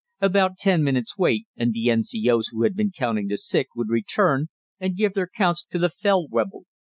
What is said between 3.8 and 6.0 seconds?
return and give their counts to the